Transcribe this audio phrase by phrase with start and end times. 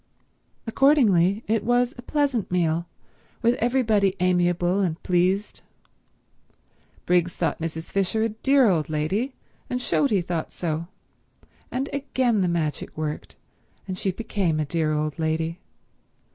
[0.65, 2.87] Accordingly it was a pleasant meal,
[3.43, 5.61] with everybody amiable and pleased.
[7.05, 7.91] Briggs thought Mrs.
[7.91, 9.35] Fisher a dear old lady,
[9.69, 10.87] and showed he thought so;
[11.69, 13.35] and again the magic worked,
[13.87, 15.59] and she became a dear old lady.